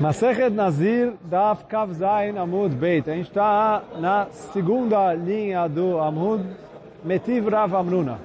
[0.00, 3.08] Masechet Nazir Daf Kav Zain Amud Beit.
[3.08, 6.44] A gente está na segunda linha do Amud
[7.02, 8.18] Metiv Rav Amruna.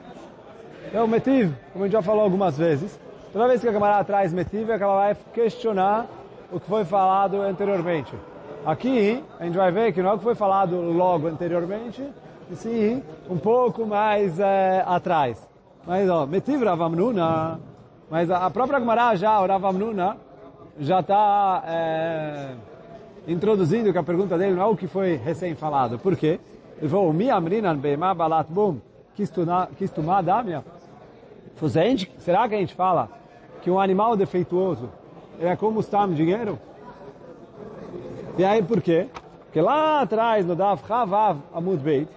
[0.87, 2.99] Então, Metiv, como a gente já falou algumas vezes,
[3.31, 6.07] toda vez que a camarada traz Metiv, é que ela vai questionar
[6.51, 8.13] o que foi falado anteriormente.
[8.65, 12.05] Aqui, a gente vai ver que não é o que foi falado logo anteriormente,
[12.51, 15.47] e sim um pouco mais é, atrás.
[15.87, 17.61] Mas, ó, Metiv Rav Amruna,
[18.09, 20.17] mas a própria Gemara já, o Rav Amruna,
[20.81, 22.55] já está é,
[23.27, 25.99] introduzindo que a pergunta dele não é o que foi recém-falado.
[25.99, 26.39] Por quê?
[26.79, 28.79] Ele falou, Mi amrinan beima balat bum
[29.15, 30.63] kistumá damia.
[32.17, 33.09] Será que a gente fala
[33.61, 34.89] que um animal defeituoso
[35.39, 36.57] é como stam dinheiro?
[38.35, 39.07] E aí por quê?
[39.43, 42.09] Porque lá atrás, no Daf Chavav Amud Beit,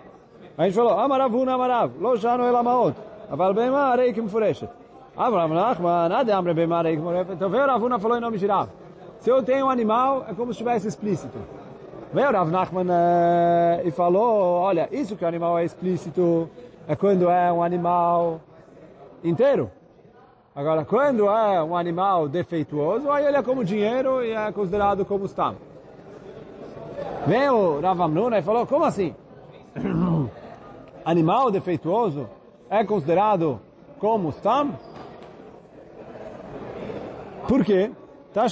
[0.56, 2.96] a gente falou, Amaravuna Amarav, lo shano elamaot,
[3.28, 4.70] aval beima arei kim fureshet.
[5.16, 6.98] Abraham Nachman, nada Amre Bemarei
[7.30, 8.68] Então veio Ravuna falou em nome de Rav.
[9.20, 11.38] Se eu tenho um animal, é como se estivesse explícito.
[12.12, 12.86] Veio Rav Nachman
[13.84, 16.50] e falou, olha, isso que o animal é explícito
[16.88, 18.40] é quando é um animal
[19.22, 19.70] inteiro.
[20.54, 25.26] Agora, quando é um animal defeituoso, aí ele é como dinheiro e é considerado como
[25.26, 25.56] stam.
[27.26, 29.14] Veio Rav Amnuna e falou, como assim?
[31.04, 32.28] animal defeituoso
[32.68, 33.60] é considerado
[33.98, 34.74] como stam?
[37.48, 37.90] Por quê?
[38.32, 38.46] Tá.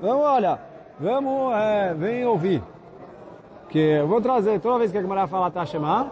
[0.00, 0.60] Vamos, olha,
[1.00, 2.62] vamos, é, vem ouvir.
[3.68, 6.10] Que eu vou trazer, toda vez que a Gemara fala tá chamando,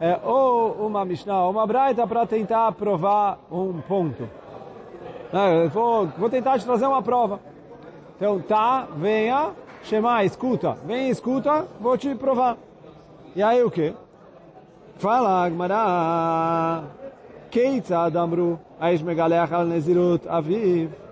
[0.00, 4.28] é ou uma Mishnah ou uma Braita para tentar provar um ponto.
[5.32, 7.40] É, vou, vou tentar te trazer uma prova.
[8.16, 9.50] Então, tá, venha,
[9.84, 10.76] chamar, escuta.
[10.84, 12.56] Vem, escuta, vou te provar.
[13.34, 13.94] E aí o quê?
[14.96, 16.84] Fala, Gemara.
[17.50, 21.05] Keitzad amru, aish megalech al nezirut aviv.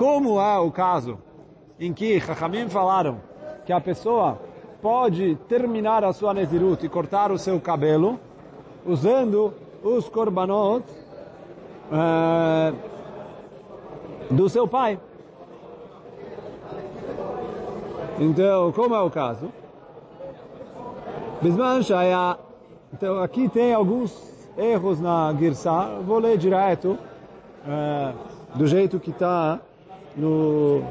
[0.00, 1.18] Como é o caso
[1.78, 3.20] em que Chachamim falaram
[3.66, 4.40] que a pessoa
[4.80, 8.18] pode terminar a sua Nezirut e cortar o seu cabelo
[8.86, 9.52] usando
[9.82, 10.86] os korbanot
[11.92, 12.74] uh,
[14.30, 14.98] do seu pai.
[18.18, 19.52] Então, como é o caso?
[22.94, 25.98] Então, aqui tem alguns erros na Girsá.
[26.06, 26.98] Vou ler direto.
[27.66, 29.60] Uh, do jeito que está
[30.20, 30.82] no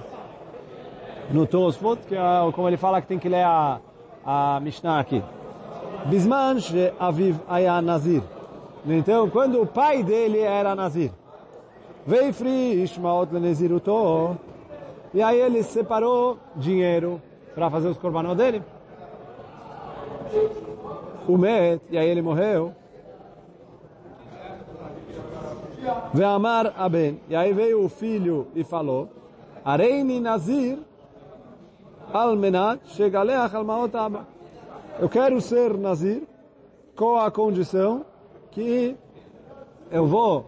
[1.32, 3.80] no Tosfot, que é como ele fala que tem que ler a,
[4.26, 5.24] a Mishnah aqui.
[6.06, 6.58] Bisman
[7.00, 8.24] aviv aya nazir.
[8.88, 11.12] Então, quando o pai dele era nazir.
[12.06, 14.38] Veifri ishmaot leneziruto.
[15.14, 17.22] E aí ele separou dinheiro
[17.54, 18.64] para fazer os korbanot dele.
[21.28, 22.74] O met, e aí ele morreu.
[26.14, 27.20] Ve'amar aben.
[27.30, 29.10] E aí veio o filho e falou,
[29.70, 30.80] Areini Nazir
[32.12, 34.26] almenat shegaleach almaot aba.
[35.00, 36.24] Eu quero ser Nazir
[36.96, 38.04] com a condição
[38.50, 38.98] que
[39.92, 40.48] eu vou,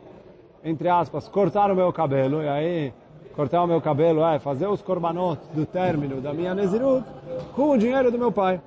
[0.63, 2.41] entre aspas, cortar o meu cabelo.
[2.41, 2.93] E aí,
[3.35, 7.05] cortar o meu cabelo é fazer os korbanot do término da minha Nezirut
[7.55, 8.59] com o dinheiro do meu pai.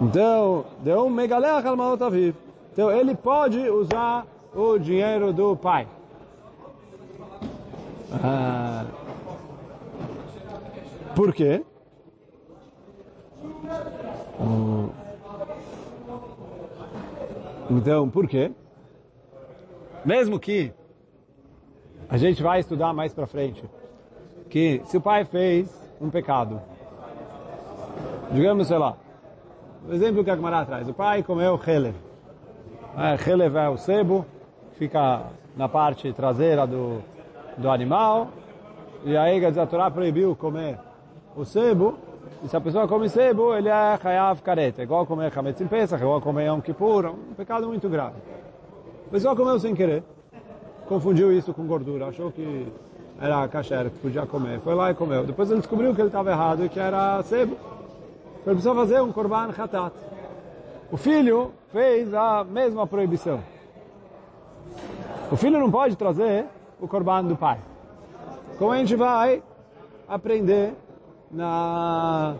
[0.00, 2.34] Então, deu um megaleach al maot aviv.
[2.72, 5.86] Então, ele pode usar o dinheiro do pai.
[8.22, 8.84] Ah,
[11.14, 11.64] por quê?
[14.40, 14.90] Hum.
[17.70, 18.52] Então, por quê?
[20.04, 20.72] Mesmo que
[22.08, 23.64] a gente vai estudar mais para frente,
[24.50, 26.60] que se o pai fez um pecado,
[28.30, 28.96] digamos, sei lá,
[29.88, 30.88] o exemplo que a Gemara traz.
[30.88, 31.94] O pai comeu Helev.
[32.96, 34.24] É, Helev é o sebo,
[34.76, 35.22] fica
[35.56, 37.00] na parte traseira do,
[37.56, 38.28] do animal.
[39.04, 40.78] E aí a Torá proibiu comer
[41.36, 41.98] o sebo.
[42.42, 44.78] E se a pessoa come sebo, ele é Hayav Karet.
[44.78, 47.06] É igual comer Hametz em Pesach, é igual comer Yom Kippur.
[47.06, 48.16] Um pecado muito grave.
[49.06, 50.02] A pessoa comeu sem querer.
[50.86, 52.06] Confundiu isso com gordura.
[52.06, 52.66] Achou que
[53.20, 54.60] era kasher, que podia comer.
[54.60, 55.24] Foi lá e comeu.
[55.24, 57.56] Depois ele descobriu que ele estava errado e que era sebo.
[58.46, 59.94] Ele precisa fazer um korban hatat.
[60.90, 63.40] O filho fez a mesma proibição.
[65.30, 66.46] O filho não pode trazer
[66.80, 67.58] o korban do pai.
[68.58, 69.42] Como a gente vai
[70.08, 70.74] aprender
[71.30, 72.34] na,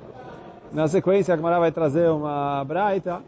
[0.72, 3.22] na sequência, a Gemara vai trazer uma braita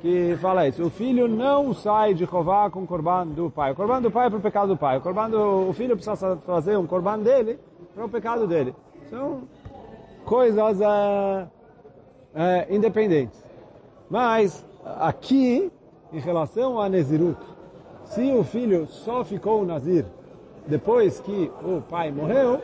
[0.00, 0.82] que fala isso.
[0.84, 3.72] O filho não sai de Rová com o korban do pai.
[3.72, 4.98] O korban do pai é para o pecado do pai.
[4.98, 7.58] O, korban do, o filho precisa trazer um korban dele
[7.94, 8.74] para o pecado dele.
[9.08, 9.42] São
[10.24, 10.78] coisas...
[10.80, 11.56] Uh,
[12.68, 13.42] independentes.
[14.10, 15.72] Mas aqui,
[16.12, 17.40] em relação a Nezirut,
[18.06, 20.04] se o filho só ficou Nazir
[20.66, 22.60] depois que o pai morreu,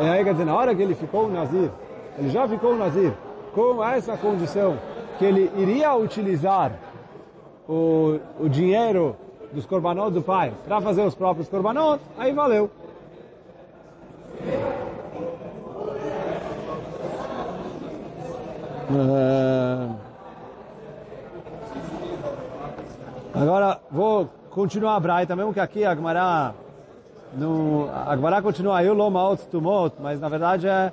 [0.00, 1.70] e aí quer dizer, na hora que ele ficou Nazir,
[2.18, 3.12] ele já ficou Nazir,
[3.54, 4.76] com essa condição
[5.18, 6.72] que ele iria utilizar
[7.68, 9.16] o, o dinheiro
[9.52, 12.70] dos korbanot do pai para fazer os próprios korbanot, aí valeu.
[18.90, 20.03] Uh...
[23.34, 26.54] Agora vou continuar a Braita, mesmo que aqui a Agmará,
[27.32, 30.92] no, Agmará continua aí o Loma Tumot, mas na verdade é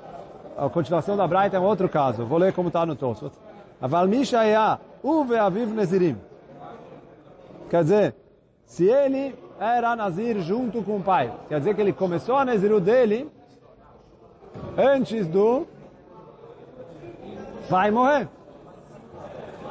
[0.58, 2.26] a continuação da Braita é um outro caso.
[2.26, 3.32] Vou ler como está no Tosfot.
[3.80, 4.06] Aval
[5.04, 6.18] Uve Aviv Nezirim.
[7.70, 8.14] Quer dizer,
[8.66, 12.80] se ele era Nazir junto com o pai, quer dizer que ele começou a Naziru
[12.80, 13.30] dele
[14.76, 15.64] antes do
[17.70, 18.28] pai morrer.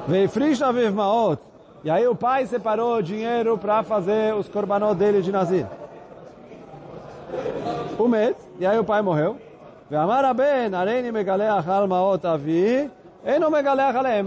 [0.07, 1.50] Veifrish Aviv Maot.
[1.83, 5.65] E aí o pai separou o dinheiro para fazer os korbanot dele de Nazir.
[7.99, 9.37] Um mês, e aí o pai morreu.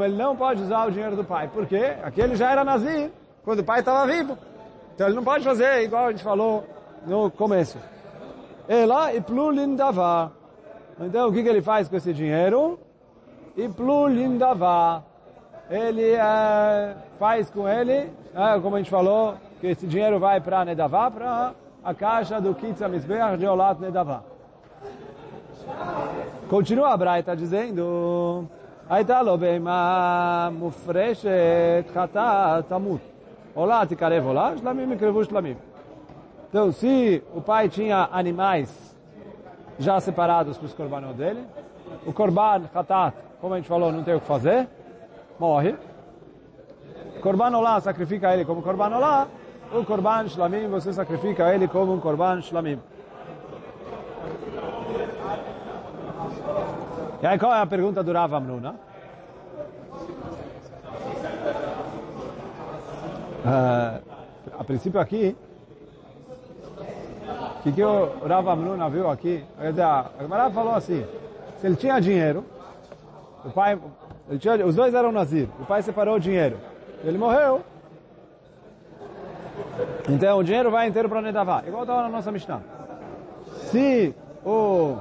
[0.04, 1.48] Ele não pode usar o dinheiro do pai.
[1.48, 1.94] Por quê?
[2.02, 3.10] Aquele já era Nazir,
[3.44, 4.36] quando o pai estava vivo.
[4.94, 6.64] Então ele não pode fazer igual a gente falou
[7.06, 7.78] no começo.
[8.68, 10.30] Ela e plulindavá.
[11.00, 12.78] Então o que, que ele faz com esse dinheiro?
[13.56, 15.02] E plulindavá
[15.69, 20.65] Ele é, faz com ele, é, como a gente falou, que esse dinheiro vai para
[20.65, 21.53] Nedavá, para
[21.83, 24.21] a caixa do Kitsa Mizbeach de Olat Nedavá.
[26.49, 28.47] Continua a Braita dizendo,
[28.89, 33.01] הייתה לו בהמה מופרשת חטאת תמות.
[33.53, 35.55] עולה תקרב עולה, שלמים יקרבו שלמים.
[36.49, 38.69] Então, se o pai tinha animais
[39.77, 41.43] já separados para os korbanot dele,
[42.07, 44.67] o korban khatat, como a gente falou, não tem o que fazer,
[45.38, 45.74] morre.
[47.20, 49.26] Korban olá, sacrifica ele como korban olá.
[49.72, 52.78] O korban shlamim, você sacrifica ele como um korban shlamim.
[57.22, 58.74] E aí qual é a pergunta do Rav Amnuna?
[63.44, 64.00] Uh,
[64.58, 65.36] a princípio aqui,
[67.58, 69.42] o que, que o Rav Amnuna viu aqui?
[69.58, 71.04] A Gemara falou assim,
[71.58, 72.44] se ele tinha dinheiro,
[73.44, 73.78] o pai,
[74.38, 76.58] tinha, os dois eram Nazir, o pai separou o dinheiro,
[77.02, 77.60] ele morreu,
[80.08, 82.60] então o dinheiro vai inteiro para Nedavá, igual estava na nossa Mishnah.
[83.70, 84.96] Se o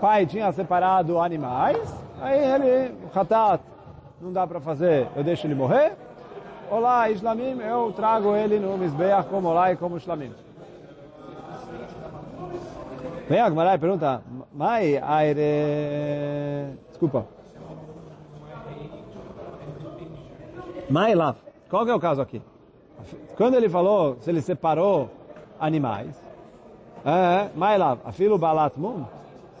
[0.00, 3.62] pai tinha separado animais, aí ele, o Hatat,
[4.20, 5.92] não dá para fazer, eu deixo ele morrer.
[6.70, 10.32] Olá, Islamim, eu trago ele no Mizbeach como Olá e como Islamim.
[13.28, 14.22] Vem a Gmarai pergunta,
[14.52, 16.74] Mai aire...
[16.90, 17.37] Desculpa.
[20.90, 21.36] Mai lá.
[21.68, 22.40] Qual que é o caso aqui?
[23.36, 25.10] Quando ele falou, se ele separou
[25.60, 26.20] animais,
[27.04, 29.04] é, Mai lá, afilo balat mum,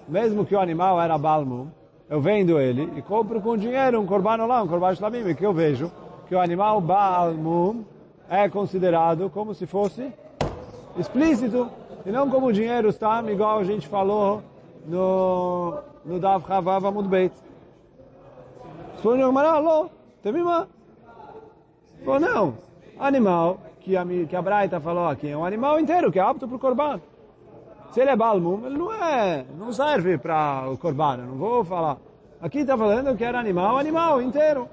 [0.08, 1.68] mesmo que o animal era balmum,
[2.08, 5.52] eu vendo ele e compro com dinheiro um corbano lá, um corbano shlamim, que eu
[5.52, 5.92] vejo
[6.26, 7.84] que o animal balmum
[8.28, 10.12] é considerado como se fosse
[10.98, 11.70] explícito,
[12.04, 14.42] e não como dinheiro está, igual a gente falou
[14.86, 17.34] no, no Dav Chavav Amud Beit.
[19.02, 19.90] Falou, alô,
[20.22, 20.66] temimá.
[22.04, 22.54] Falou, não,
[22.98, 26.46] animal, que a, que a Braita falou aqui, é um animal inteiro, que é apto
[26.46, 27.00] para o corban.
[27.90, 31.96] Se ele é balmum, ele não é, não serve para o corban, não vou falar.
[32.40, 34.68] Aqui está falando que era animal, animal inteiro.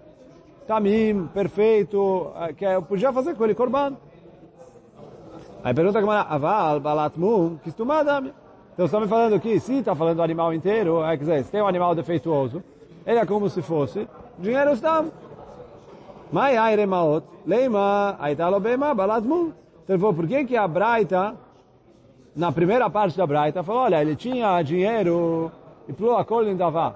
[0.67, 3.95] Tamim, perfeito, que eu podia fazer com ele corban.
[5.63, 8.31] Aí pergunta como aval, balat mum, que estumadam.
[8.73, 11.61] Então estamos falando aqui, se está falando do animal inteiro, é, quer dizer, se tem
[11.61, 12.61] um animal defeituoso,
[13.05, 14.07] ele é como se fosse
[14.39, 15.03] dinheiro está.
[16.35, 19.53] Mai aire maot, leima, aitalo bema, balat mum.
[19.83, 21.33] Então ele falou, por que que a Braita,
[22.35, 25.49] na primeira parte da Braita, falou, olha, ele tinha dinheiro
[25.87, 26.93] e plou a colin davá.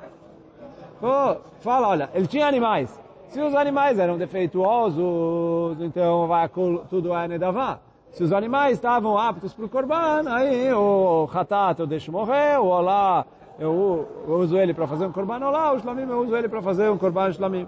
[1.62, 2.90] Fala, olha, ele tinha animais.
[3.30, 6.50] Se os animais eram defeituosos, então vai
[6.90, 7.80] tudo é nedavá.
[8.12, 12.66] Se os animais estavam aptos para o corban, aí o hatat eu deixo morrer, o
[12.66, 13.26] olá
[13.58, 16.62] eu, eu uso ele para fazer um corban olá, o shlamim eu uso ele para
[16.62, 17.66] fazer um corban shlamim.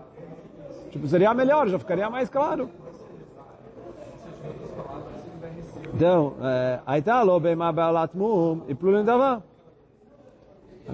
[0.92, 2.70] Tipo, seria melhor, já ficaria mais claro.
[5.94, 6.36] Então,
[6.86, 9.42] aí está lo bema balat mum e plulim davá.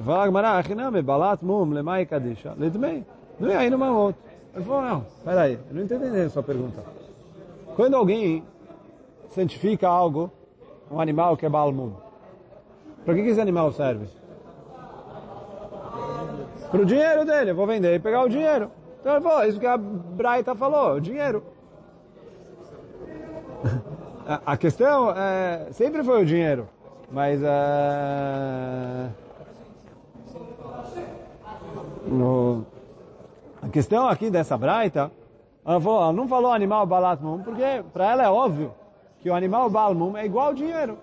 [0.05, 3.03] Fala a Gemara, achiname balat mum lemai kadisha, ledmei.
[3.39, 4.21] Não é aí numa outra.
[4.53, 6.83] Ele falou, não, peraí, eu não entendi a sua pergunta.
[7.75, 8.43] Quando alguém
[9.29, 10.31] santifica algo,
[10.91, 11.93] um animal que é Balmum.
[13.05, 14.07] Para que esse animal serve?
[16.71, 17.51] Para o dinheiro dele.
[17.51, 18.71] Eu vou vender e pegar o dinheiro.
[19.07, 21.41] Então ele falou, isso que a Braita falou, dinheiro.
[24.45, 26.67] A questão é, sempre foi o dinheiro,
[27.09, 29.07] mas é,
[32.05, 32.65] no,
[33.61, 35.09] a questão aqui dessa braita,
[35.65, 38.73] ela, falou, ela não falou animal balatmum, porque para ela é óbvio
[39.21, 40.97] que o animal balmum é igual ao dinheiro.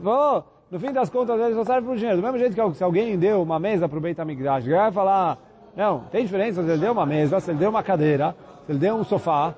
[0.00, 2.18] Falou, no fim das contas ele só serve para o dinheiro.
[2.18, 5.36] Do mesmo jeito que se alguém deu uma mesa para o Beit HaMikdash, vai falar,
[5.76, 8.34] não, tem diferença se ele deu uma mesa, se ele deu uma cadeira,
[8.66, 9.54] se ele deu um sofá,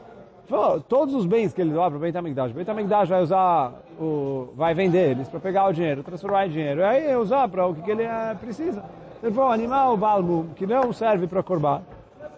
[0.89, 3.73] todos os bens que ele doa para o Beit HaMikdash, o Beit HaMikdash vai usar,
[3.99, 7.67] o, vai vender eles para pegar o dinheiro, transformar em dinheiro, e aí usar para
[7.67, 8.85] o que, que ele é, precisa.
[9.23, 11.83] Ele falou, animal balmo, que não serve para corbar,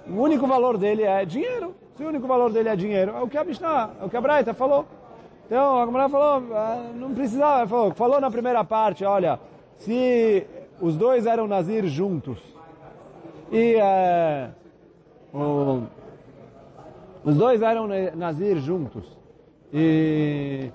[0.09, 1.75] o único valor dele é dinheiro.
[1.97, 4.17] Se o único valor dele é dinheiro, é o que a Mishnah, é o que
[4.17, 4.85] a Braita falou.
[5.47, 9.39] Então, a mulher falou, ah, não precisava, falou, falou na primeira parte, olha,
[9.77, 10.45] se
[10.81, 12.39] os dois eram Nazir juntos,
[13.55, 14.49] e é,
[15.33, 15.85] o,
[17.25, 19.05] os dois eram Nazir juntos.
[19.73, 20.73] E,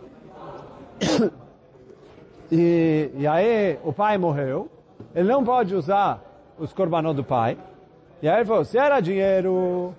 [2.50, 4.70] e, e aí o pai morreu.
[5.14, 6.22] Ele não pode usar
[6.58, 7.58] os korbanot do pai.
[8.22, 9.94] E aí ele falou, se era dinheiro,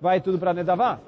[0.00, 0.98] vai tudo para Nedavá.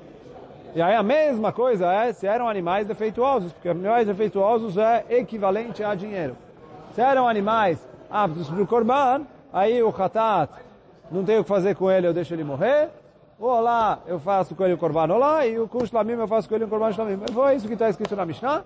[0.72, 5.82] E aí a mesma coisa é se eram animais defeituosos, porque animais defeituosos é equivalente
[5.82, 6.36] a dinheiro.
[6.94, 10.67] Se eram animais aptos para o korban, aí o khatat
[11.10, 12.90] não tem o que fazer com ele, eu deixo ele morrer
[13.38, 16.48] ou lá eu faço com ele o korban lá e o kush lamim eu faço
[16.48, 17.20] com ele o korban shlamim.
[17.32, 18.64] Foi isso que está escrito na Mishnah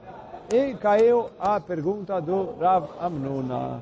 [0.53, 3.81] e caiu a pergunta do Rav Amnuna.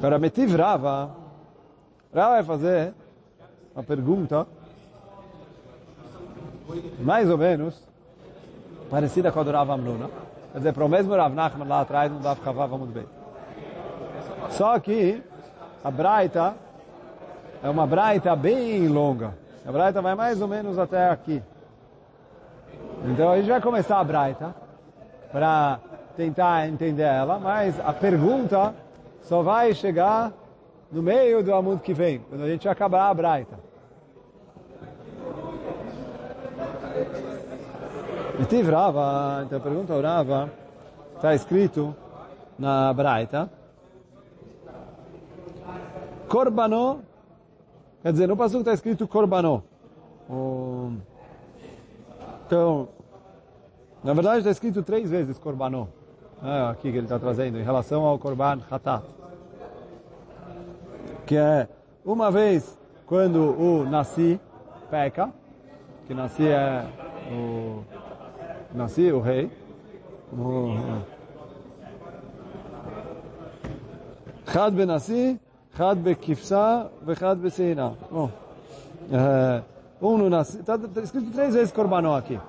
[0.00, 1.10] Para Metiv Rava,
[2.12, 2.94] Rava vai fazer
[3.74, 4.46] uma pergunta
[7.00, 7.74] mais ou menos
[8.90, 10.10] parecida com a do Rav Amnuna.
[10.52, 13.06] Quer dizer, para o mesmo Rav Nachman lá atrás, não dá para muito bem.
[14.50, 15.22] Só que
[15.84, 16.54] a Braita
[17.62, 19.34] é uma braita bem longa.
[19.66, 21.42] A braita vai mais ou menos até aqui.
[23.04, 24.54] Então a gente vai começar a braita
[25.30, 25.78] para
[26.16, 28.74] tentar entender ela, mas a pergunta
[29.22, 30.32] só vai chegar
[30.90, 33.58] no meio do amundo que vem, quando a gente acabar a braita.
[38.38, 40.50] E Rava, então pergunta Rava,
[41.16, 41.94] está escrito
[42.58, 43.50] na braita,
[46.34, 47.04] Corbano
[48.02, 49.60] Quer dizer, no passo está escrito Korbanó.
[52.44, 52.88] Então,
[54.02, 55.86] na verdade está escrito três vezes Korbanó.
[56.42, 59.04] É, aqui que ele está trazendo, em relação ao Korban Hatat.
[61.24, 61.68] Que é,
[62.04, 62.76] uma vez,
[63.06, 64.40] quando o Nasci
[64.90, 65.32] peca,
[66.08, 66.84] que Nasci é
[67.30, 67.84] o...
[68.74, 69.50] Nasci, o rei,
[70.32, 70.74] o...
[74.52, 74.74] Chad
[75.79, 77.89] ben Nasci, אחד בכבשה ואחד בשעינה.
[80.01, 80.59] Um no nasce.
[80.59, 82.39] Está escrito três vezes Corbanó aqui.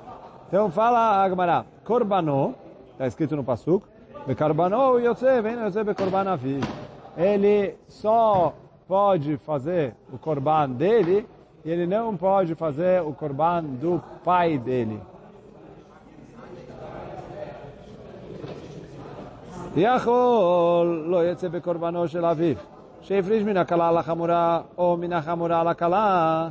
[0.48, 1.64] Então fala a Agmará.
[1.84, 2.52] Corbanó,
[2.92, 3.84] está escrito no Pasuk.
[4.26, 6.60] Bekarbanó Yotze, vem Yotze Bekorban Avi.
[7.16, 8.54] Ele só
[8.86, 11.26] pode fazer o Corban dele
[11.64, 15.00] e ele não pode fazer o Corban do pai dele.
[19.76, 22.56] יכול לא יצא בקורבנו של אביו.
[23.04, 26.48] שהפריש מן הקלה לחמורה או מן החמורה לקלה,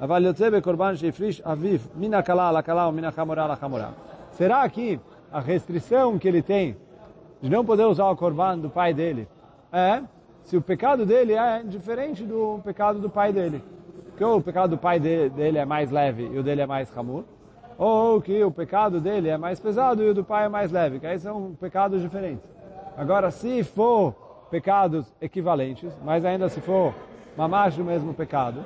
[0.00, 3.88] אבל יוצא בקורבן שהפריש אביו מן הקלה לקלה ou מן החמורה לחמורה.
[4.38, 4.98] Será que
[5.32, 6.76] a restrição que ele tem
[7.40, 9.28] de não poder usar o corban do pai dele
[9.72, 10.02] é
[10.42, 13.62] se o pecado dele é diferente do pecado do pai dele?
[14.16, 17.24] Que o pecado do pai dele é mais leve e o dele é mais hamur,
[17.78, 21.00] ou que o pecado dele é mais pesado e o do pai é mais leve,
[21.00, 22.44] que aí são pecados diferentes.
[22.96, 24.14] Agora, se for
[24.49, 26.93] pecados equivalentes, mas ainda se for
[27.37, 28.63] mamash do mesmo pecado,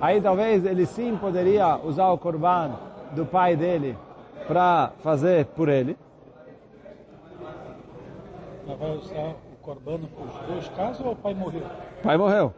[0.00, 2.72] aí talvez ele sim poderia usar o korban
[3.12, 3.96] do pai dele
[4.46, 5.96] para fazer por ele.
[8.66, 11.62] Mas vai usar o korban para os dois casos ou o pai morreu?
[12.00, 12.52] O pai morreu.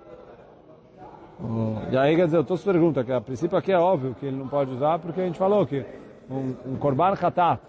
[1.93, 4.37] E aí, quer dizer, eu estou pergunta, que a princípio aqui é óbvio que ele
[4.37, 5.85] não pode usar, porque a gente falou que
[6.29, 7.61] um, um korban khatat,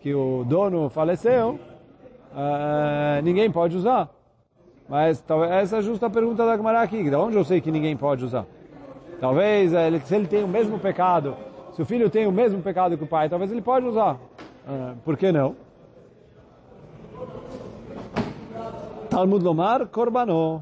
[0.00, 1.60] que o dono faleceu,
[2.32, 4.08] uh, ninguém pode usar.
[4.92, 7.02] Mas essa é justa a pergunta da Gemara aqui.
[7.02, 8.44] De onde eu sei que ninguém pode usar?
[9.18, 11.34] Talvez ele, se ele tem o mesmo pecado,
[11.72, 14.16] se o filho tem o mesmo pecado que o pai, talvez ele pode usar.
[14.68, 15.56] Uh, por que não?
[19.08, 20.60] Talmud Lomar, Korbanó.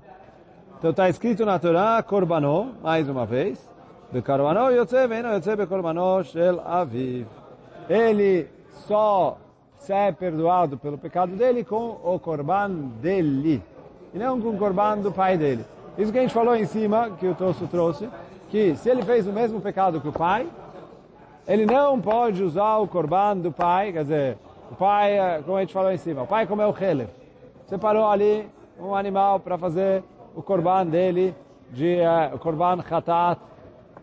[0.79, 3.69] Então está escrito na Torá, Korbanó, mais uma vez.
[4.13, 7.27] Bekarbanó yotze veno yotze bekorbanó shel aviv.
[7.89, 8.47] Ele
[8.87, 9.39] só
[9.77, 12.71] se é perdoado pelo pecado dele com o korban
[13.03, 13.61] dele
[14.13, 15.65] e não com o corban do pai dele.
[15.97, 18.09] Isso que a gente falou em cima, que o Tosso trouxe,
[18.49, 20.47] que se ele fez o mesmo pecado que o pai,
[21.47, 24.39] ele não pode usar o corban do pai, quer dizer,
[24.71, 27.11] o pai, eh, como a gente falou em cima, o pai comeu o Helef.
[27.67, 28.49] Separou ali
[28.79, 30.03] um animal para fazer
[30.35, 31.35] o corban dele,
[31.71, 33.41] de uh, corban khatat,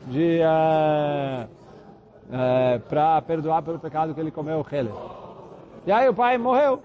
[0.07, 1.47] de uh,
[2.27, 4.95] uh, para perdoar pelo pecado que ele comeu o Helef.
[5.85, 6.81] E aí o pai morreu.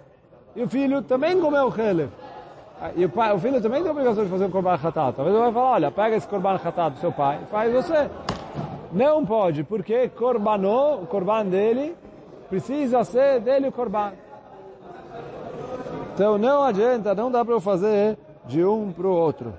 [0.54, 2.10] E o filho também comeu o Helef.
[2.95, 5.15] E o, pai, o filho também tem a obrigação de fazer o corban khatat.
[5.15, 8.09] Talvez ele vai falar, olha, pega esse corban khatat do seu pai e faz você.
[8.91, 11.95] Não pode, porque corbanou, o corban dele,
[12.49, 14.11] precisa ser dele o corban.
[16.13, 19.53] Então não adianta, não dá para eu fazer de um para o outro.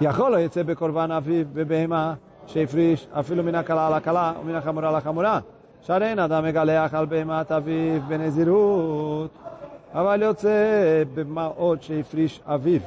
[0.00, 2.14] יכול יצא בקורבן אביו בבהמה
[2.46, 5.59] שהפריש אפילו מן הקלה על הקלה ומן החמורה לחמורה שהרי
[5.90, 9.30] אין אדם מגלח על בהמת אביו בנזירות
[9.94, 12.80] אבל יוצא במעות שהפריש אביו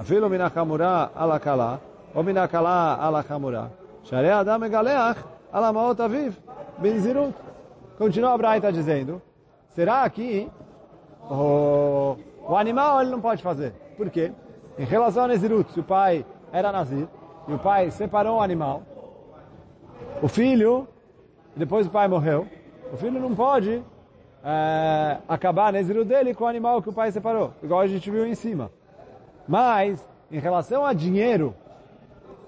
[0.00, 1.76] אפילו מן החמורה על הקלה
[2.14, 3.66] או מן הקלה על החמורה
[4.02, 6.32] שהרי האדם מגלח על המעות אביו
[6.78, 7.32] בנזירות
[7.98, 9.22] Continua a Braita dizendo,
[9.68, 10.50] será que
[11.30, 12.16] o,
[12.48, 13.72] o animal ele não pode fazer?
[13.96, 14.32] Por quê?
[14.76, 17.06] Em relação a Nezirut, se o pai era Nazir,
[17.46, 18.82] e o pai separou o animal,
[20.20, 20.88] o filho,
[21.59, 22.47] depois o pai morreu,
[22.91, 23.83] o filho não pode
[24.43, 28.09] é, acabar a Nezirut dele com o animal que o pai separou, igual a gente
[28.09, 28.71] viu em cima.
[29.45, 31.53] Mas, em relação a dinheiro,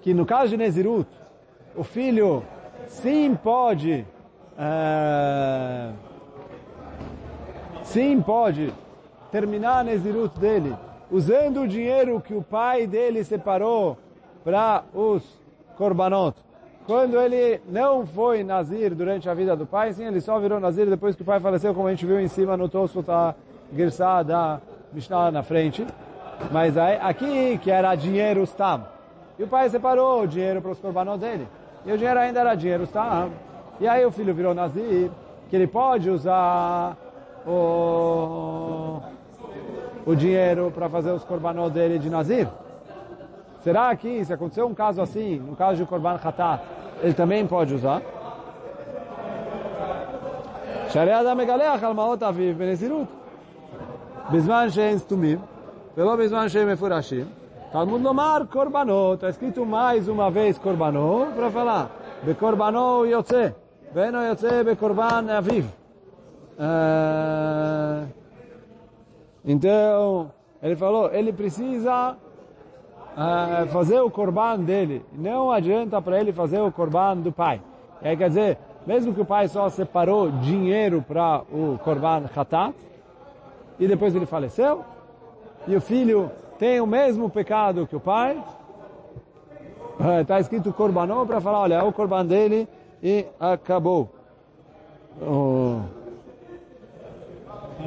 [0.01, 1.09] que no caso de Nezirut,
[1.75, 2.41] o filho
[2.87, 4.05] sim pode
[4.57, 5.91] é,
[7.83, 8.73] sim pode
[9.29, 10.73] terminar a Nezirut dele
[11.11, 13.97] usando o dinheiro que o pai dele separou
[14.41, 15.21] para os
[15.75, 16.37] korbanot.
[16.85, 20.87] Quando ele não foi Nazir durante a vida do pai, sim, ele só virou Nazir
[20.87, 23.35] depois que o pai faleceu, como a gente viu em cima no Tosfot, a
[23.73, 24.59] Girsá da
[24.91, 25.85] Mishnah na frente.
[26.51, 28.83] Mas aí, aqui, que era dinheiro Stam.
[29.37, 31.47] E o pai separou o dinheiro para os korbanot dele.
[31.85, 33.29] E o dinheiro ainda era dinheiro Stam.
[33.79, 35.11] E aí o filho virou Nazir,
[35.49, 36.97] que ele pode usar
[37.45, 39.01] o,
[40.05, 42.47] o dinheiro para fazer os korbanot dele de Nazir.
[43.64, 46.62] Será que se aconteceu um caso assim, no caso de Korban Khatat,
[47.02, 48.00] ele também pode usar?
[50.88, 53.08] שהרי אדם מגלח על מעות אביו בנזירות.
[54.32, 55.38] בזמן שאין סתומים,
[55.96, 57.24] ולא בזמן שהם מפורשים.
[57.72, 61.86] תלמוד לומר קורבנות, está escrito mais uma vez קורבנות, para falar,
[62.26, 63.48] בקורבנו יוצא.
[63.94, 65.64] ואינו יוצא בקורבן אביו.
[66.58, 68.06] Uh,
[69.44, 70.30] então,
[70.62, 72.16] ele falou, ele precisa
[73.15, 75.05] uh, fazer o corban dele.
[75.13, 77.61] Não adianta para ele fazer o corban do pai.
[78.01, 82.75] É, quer dizer, mesmo que o pai só separou dinheiro para o corban khatat,
[83.79, 84.83] e depois ele faleceu,
[85.67, 88.41] e o filho tem o mesmo pecado que o pai,
[90.21, 92.67] está uh, escrito corbanou para falar, olha, é o corban dele,
[93.03, 94.09] e acabou.
[95.21, 95.81] Oh.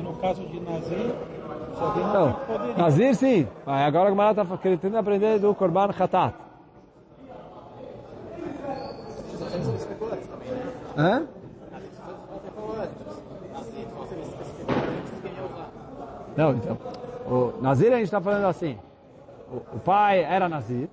[0.03, 1.15] no caso de Nazir,
[2.13, 3.49] não, Nazir sim.
[3.67, 6.35] Mas agora o Marata está querendo aprender do Korban Khatat.
[10.97, 11.27] Hã?
[16.37, 16.79] Não, então.
[17.27, 18.79] O Nazir a gente está falando assim.
[19.51, 20.89] O, o pai era Nazir,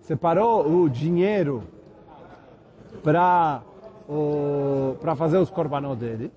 [0.00, 1.62] separou o dinheiro
[3.02, 3.62] para
[5.00, 6.30] para fazer os korbanot dele.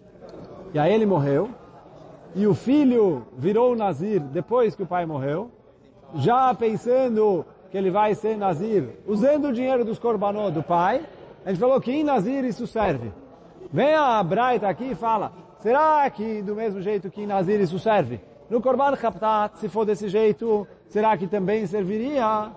[0.74, 1.50] E aí ele morreu.
[2.36, 5.50] E o filho virou Nazir depois que o pai morreu,
[6.16, 11.02] já pensando que ele vai ser Nazir, usando o dinheiro dos korbanot do pai.
[11.46, 13.12] A gente falou que em Nazir isso serve.
[13.72, 17.80] Vem a Braita aqui e fala, será que do mesmo jeito que em Nazir isso
[17.80, 18.22] serve?
[18.50, 22.52] No Korban Kaptat, se for desse jeito, será que também serviria?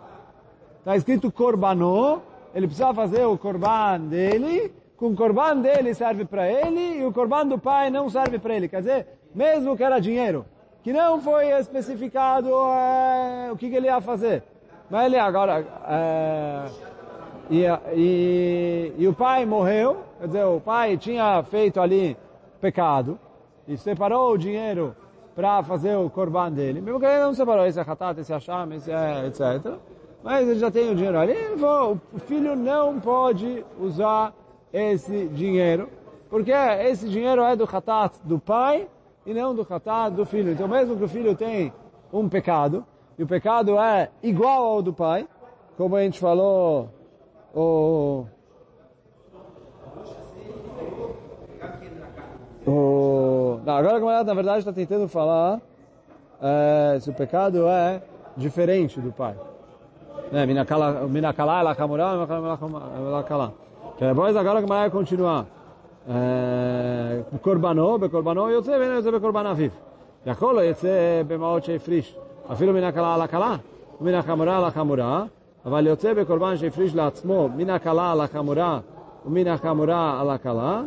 [0.78, 2.22] Está escrito Korbanot,
[2.54, 7.12] ele precisa fazer o corban dele, com o corban dele serve para ele e o
[7.12, 8.68] corban do pai não serve para ele.
[8.68, 10.45] Quer dizer, mesmo que era dinheiro,
[10.83, 14.43] que não foi especificado é, o que, que, ele ia fazer.
[14.90, 15.64] Mas ele agora...
[15.88, 16.64] É,
[17.51, 17.64] e,
[17.95, 22.16] e, e o pai morreu, quer dizer, o pai tinha feito ali
[22.61, 23.19] pecado
[23.66, 24.95] e separou o dinheiro
[25.35, 26.81] para fazer o corban dele.
[26.81, 29.81] Mesmo que ele não separou, esse é hatat, esse é hasham, esse é etc
[30.23, 34.35] mas ele já tem o dinheiro ali, o filho não pode usar
[34.73, 35.88] esse dinheiro,
[36.29, 38.87] porque esse dinheiro é do khatat do pai
[39.31, 40.51] e não do khatat do filho.
[40.51, 41.73] Então mesmo que o filho tem
[42.12, 42.85] um pecado,
[43.16, 45.29] e o pecado é igual ao do pai,
[45.77, 46.88] como a gente falou,
[47.55, 48.27] o,
[52.66, 55.61] o, não, agora a na verdade está tentando falar
[56.43, 58.03] é, se o pecado é
[58.37, 59.37] diferente do pai.
[60.33, 60.45] Né?
[60.45, 63.53] Minakalá, Elakamurá, Elakalá.
[63.99, 65.47] Depois agora que vai continuar.
[67.41, 69.69] קורבנו, בקורבנו יוצא ואין יוצא בקורבן אביו.
[70.25, 72.17] יכול לא יצא במעות שהפריש,
[72.51, 73.56] אפילו מן הקלה על הקלה,
[74.01, 75.23] ומן החמורה על החמורה,
[75.65, 78.80] אבל יוצא בקורבן שהפריש לעצמו מן הקלה על החמורה
[79.25, 80.82] ומן החמורה על הקלה.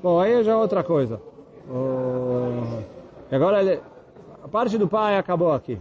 [0.00, 1.20] Bom, aí já é outra coisa.
[3.30, 3.80] E agora ele,
[4.44, 5.76] a parte do pai acabou aqui.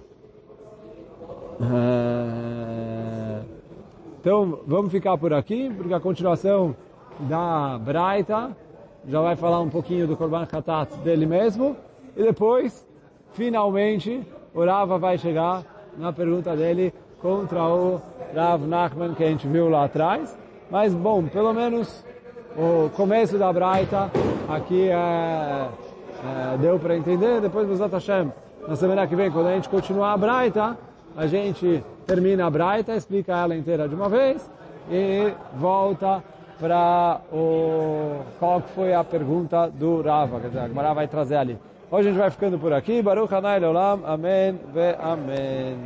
[4.20, 6.76] Então vamos ficar por aqui, porque a continuação
[7.23, 8.57] da Braita,
[9.07, 11.77] já vai falar um pouquinho do Korban Khatat dele mesmo,
[12.17, 12.87] e depois,
[13.33, 15.63] finalmente, o Rava vai chegar
[15.97, 18.01] na pergunta dele contra o
[18.35, 20.37] Rav Nachman que a gente viu lá atrás.
[20.71, 22.05] Mas, bom, pelo menos
[22.57, 24.11] o começo da Braita
[24.49, 25.69] aqui é, é,
[26.59, 27.41] deu para entender.
[27.41, 28.33] Depois, Bezat Hashem,
[28.67, 30.77] na semana que vem, quando a gente continuar a Braita,
[31.17, 34.51] a gente termina a Braita, explica ela inteira de uma vez
[34.91, 36.23] e volta
[36.63, 41.59] para o qual foi a pergunta do Rava, quer dizer, a Gemara vai trazer ali.
[41.91, 43.03] Hoje a gente vai ficando por aqui.
[43.03, 44.01] Baruch Hanai Leolam.
[44.07, 45.77] Amém ve Amém.